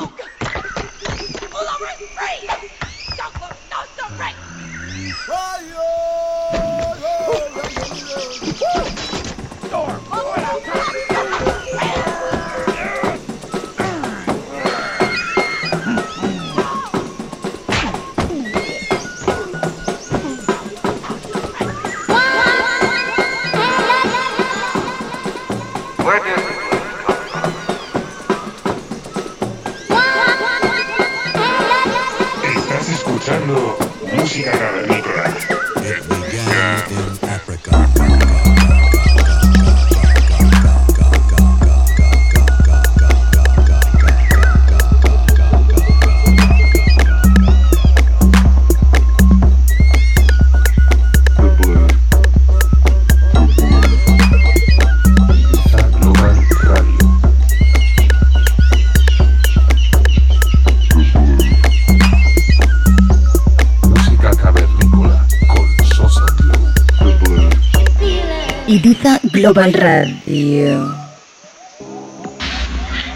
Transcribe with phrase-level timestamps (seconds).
[0.00, 0.06] No!
[0.06, 1.86] Pull over!
[2.16, 2.48] Free!
[3.16, 3.56] Don't look!
[3.70, 4.18] No, stop!
[4.18, 4.34] Right!
[5.26, 6.27] Fire!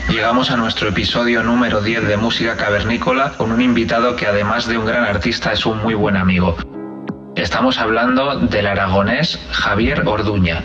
[0.09, 4.79] Llegamos a nuestro episodio número 10 de Música Cavernícola con un invitado que además de
[4.79, 6.57] un gran artista es un muy buen amigo.
[7.37, 10.65] Estamos hablando del aragonés Javier Orduña.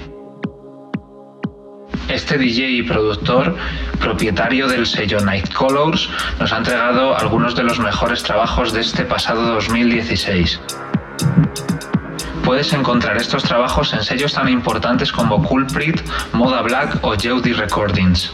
[2.07, 3.57] Este DJ y productor,
[3.99, 9.03] propietario del sello Night Colors, nos ha entregado algunos de los mejores trabajos de este
[9.03, 10.61] pasado 2016.
[12.47, 15.99] Puedes encontrar estos trabajos en sellos tan importantes como Culprit,
[16.31, 18.31] Moda Black o Jeudy Recordings.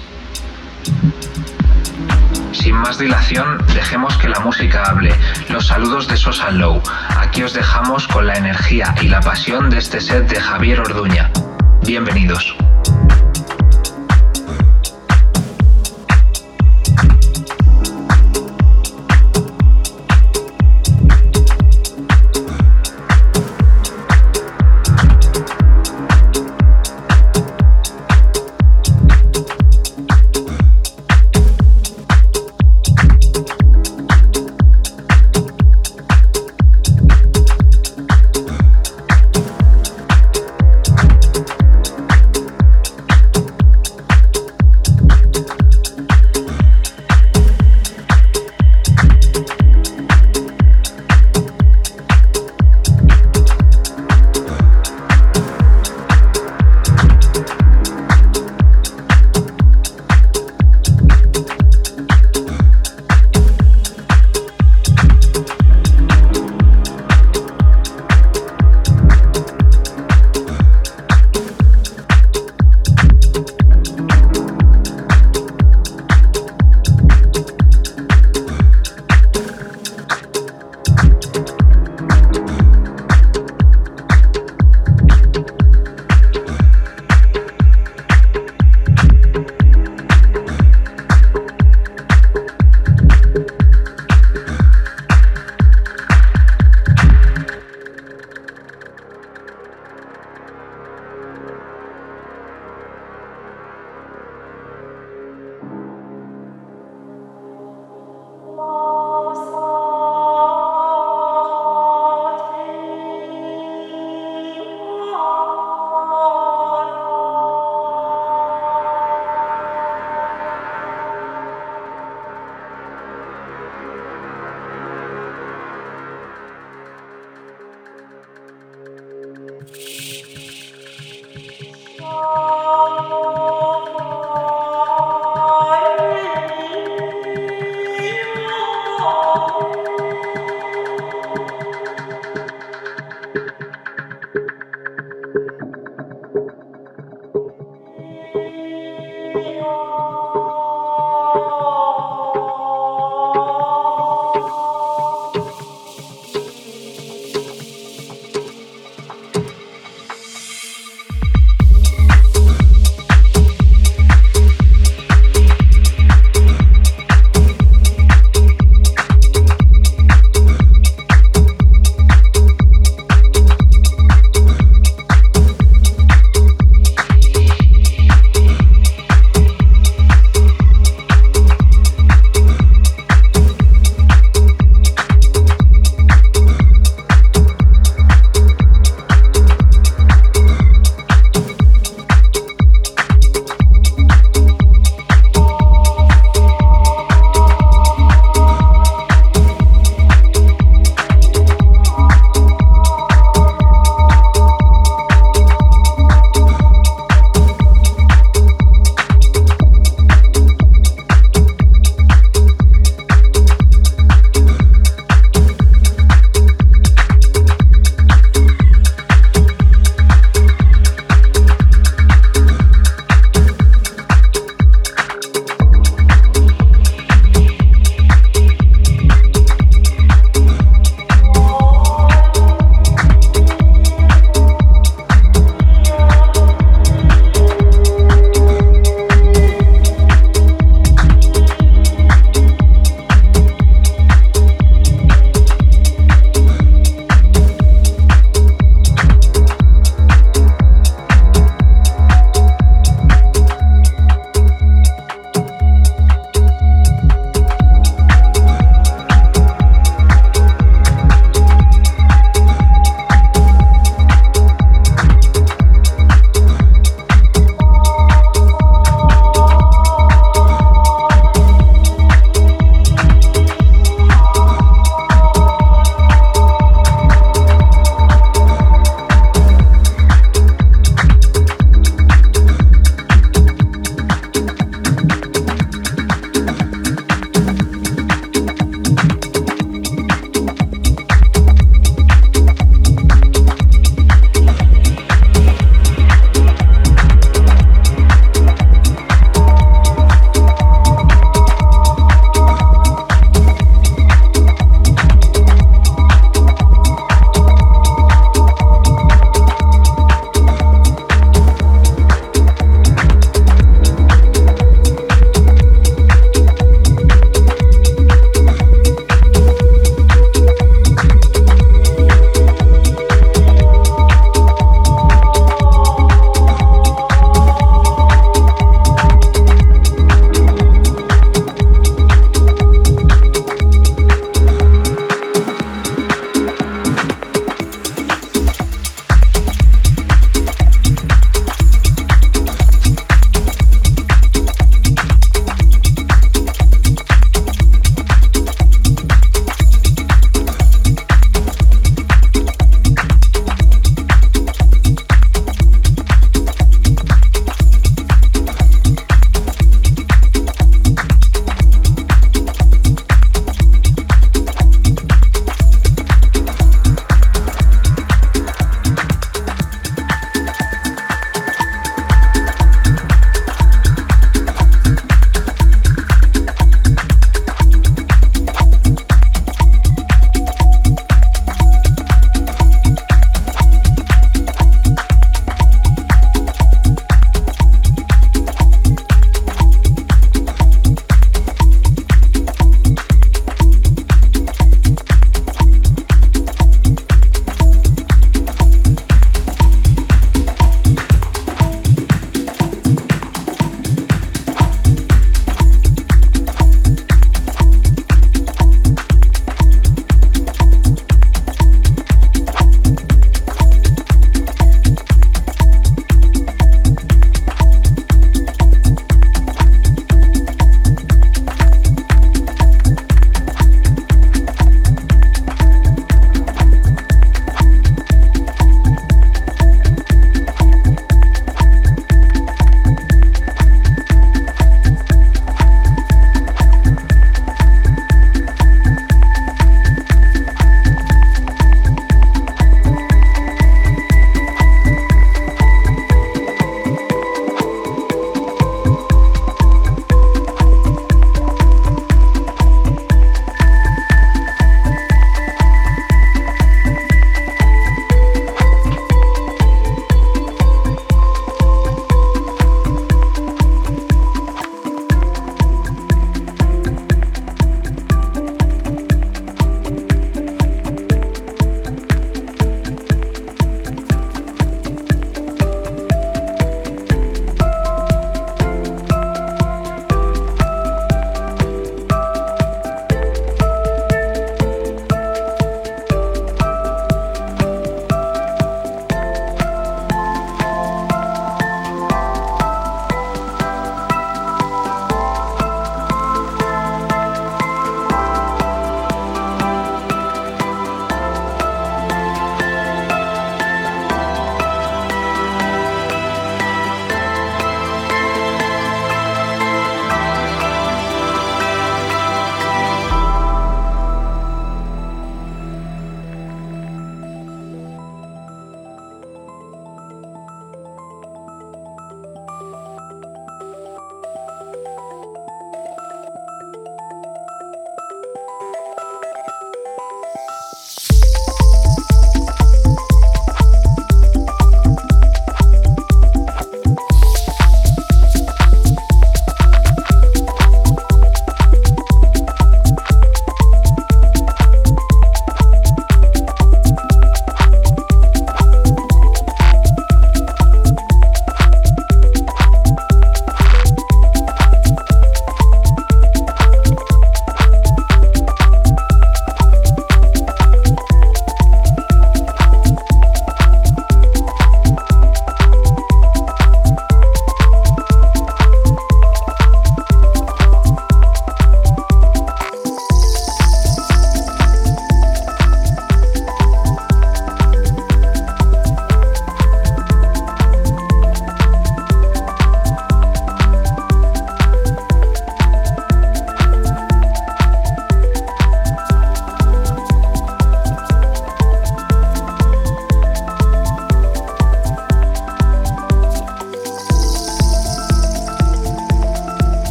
[2.52, 5.16] Sin más dilación, dejemos que la música hable.
[5.50, 6.80] Los saludos de Sosa Low.
[7.17, 11.31] Aquí os dejamos con la energía y la pasión de este set de Javier Orduña.
[11.81, 12.56] Bienvenidos.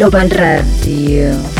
[0.00, 1.59] Global Radio.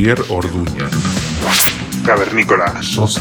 [0.00, 0.88] Javier Orduña.
[2.06, 2.82] Cavernícola.
[2.82, 3.20] Sosa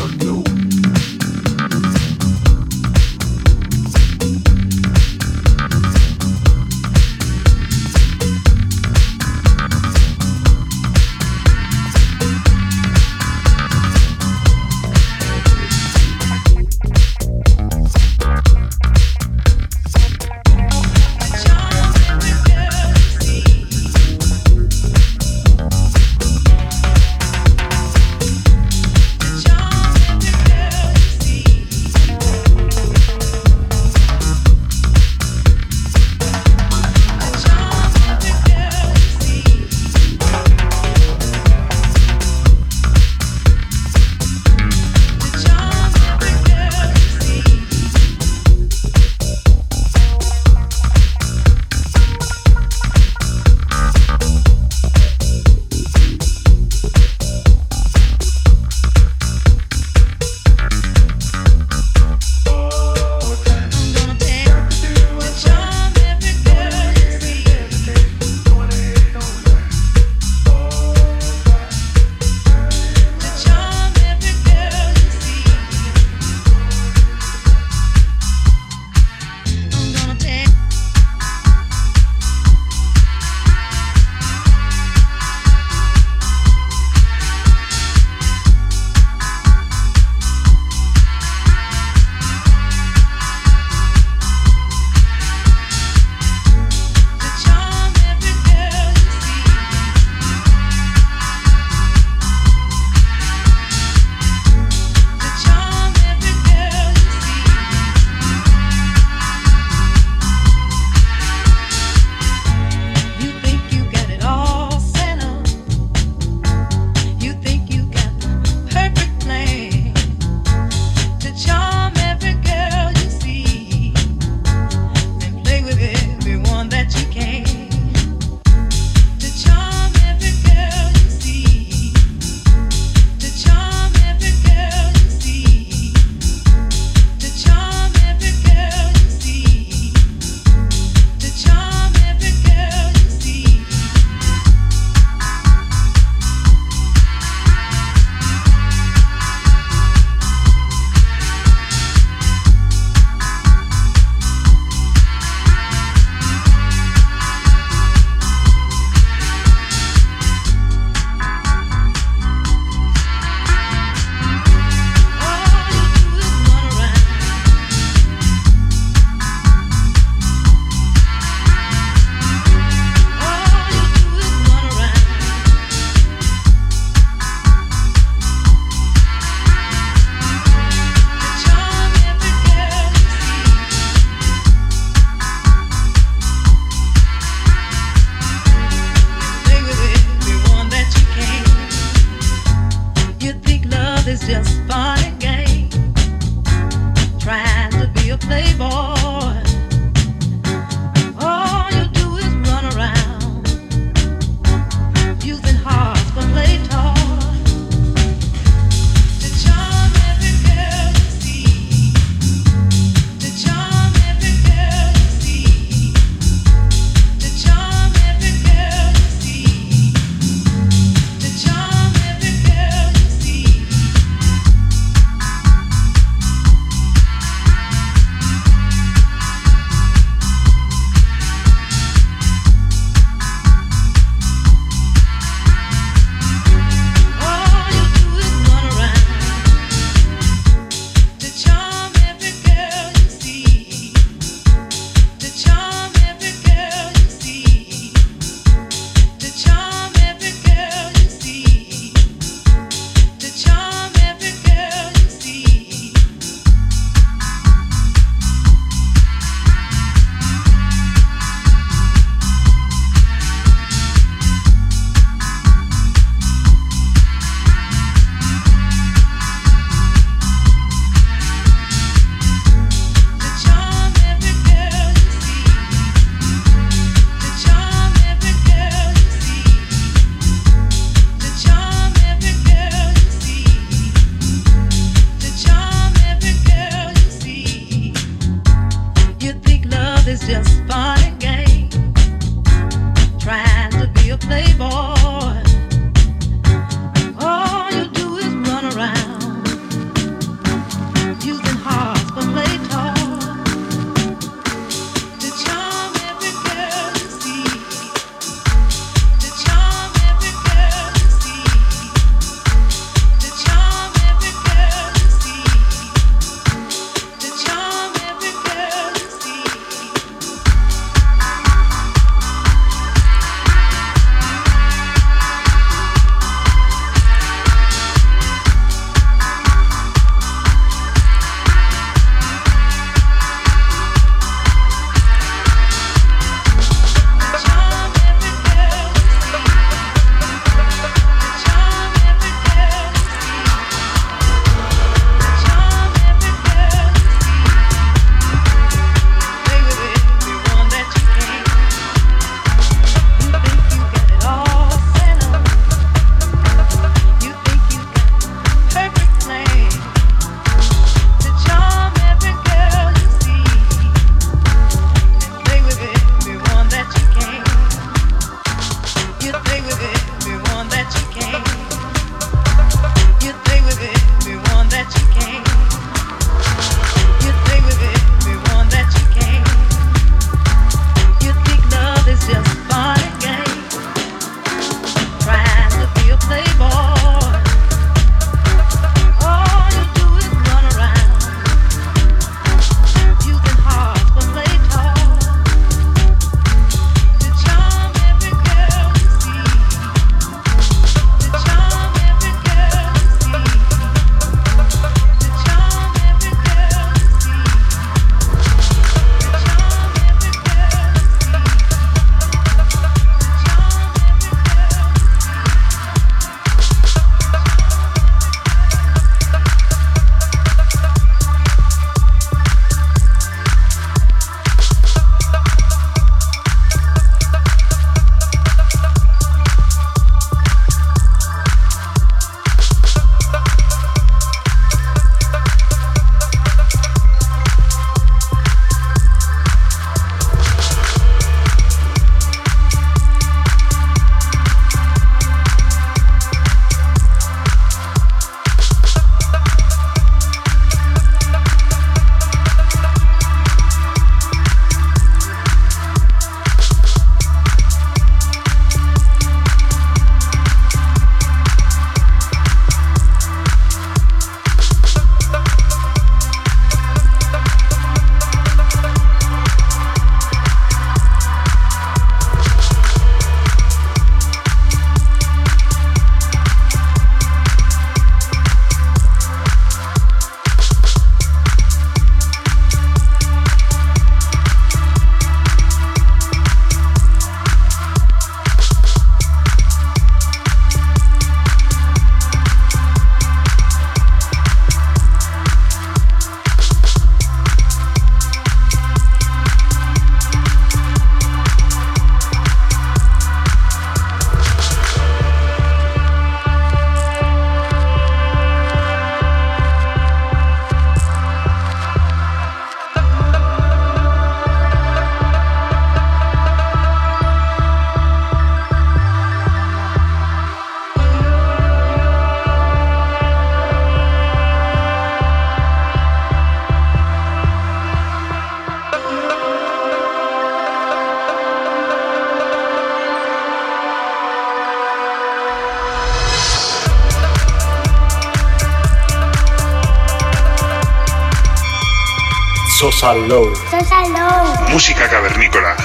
[543.00, 543.56] Sosa Low.
[543.72, 544.44] Sosa Low.
[544.74, 545.78] Música cavernícola.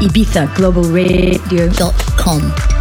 [0.00, 2.73] ibizaglobalradio.com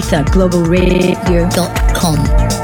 [0.00, 2.59] ethaglobalradio.com.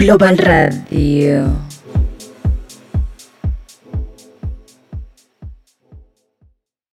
[0.00, 1.69] Global Radio.